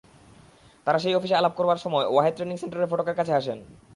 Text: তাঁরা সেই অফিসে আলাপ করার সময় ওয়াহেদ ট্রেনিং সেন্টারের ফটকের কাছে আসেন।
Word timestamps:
তাঁরা 0.87 0.99
সেই 0.99 1.15
অফিসে 1.15 1.35
আলাপ 1.35 1.53
করার 1.57 1.77
সময় 1.77 2.05
ওয়াহেদ 2.09 2.33
ট্রেনিং 2.35 2.57
সেন্টারের 2.57 2.89
ফটকের 2.91 3.17
কাছে 3.19 3.33
আসেন। 3.33 3.59